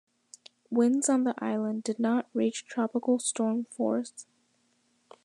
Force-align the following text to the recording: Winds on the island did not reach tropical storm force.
Winds 0.71 1.09
on 1.09 1.25
the 1.25 1.35
island 1.37 1.83
did 1.83 1.99
not 1.99 2.25
reach 2.33 2.65
tropical 2.65 3.19
storm 3.19 3.65
force. 3.65 4.25